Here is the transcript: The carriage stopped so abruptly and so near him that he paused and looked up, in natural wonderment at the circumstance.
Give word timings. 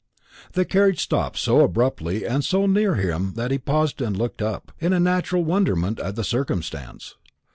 The 0.53 0.65
carriage 0.65 0.99
stopped 0.99 1.37
so 1.37 1.59
abruptly 1.61 2.25
and 2.25 2.43
so 2.43 2.65
near 2.65 2.95
him 2.95 3.33
that 3.35 3.51
he 3.51 3.59
paused 3.59 4.01
and 4.01 4.17
looked 4.17 4.41
up, 4.41 4.71
in 4.79 5.03
natural 5.03 5.43
wonderment 5.45 5.99
at 5.99 6.15
the 6.15 6.23
circumstance. 6.23 7.17